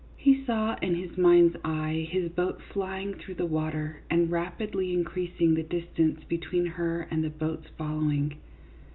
[0.17, 5.53] He saw, in his mind's eye, his boat flying through the water and rapidly increasing
[5.53, 8.33] the dis tance between her and the boats following.